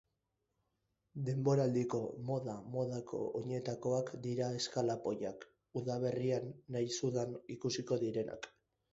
[1.25, 1.97] Denboraldiko
[2.29, 5.45] moda-modako oinetakoak dira eskalapoiak,
[5.81, 8.49] udaberrian nahiz udan ikusiko direnak.